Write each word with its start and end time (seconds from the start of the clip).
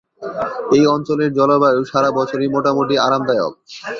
এই 0.71 0.83
অঞ্চলের 0.87 1.29
জলবায়ু 1.33 1.81
সারা 1.91 2.09
বছরই 2.17 2.47
মোটামুটি 2.55 2.95
আরামদায়ক। 2.99 3.53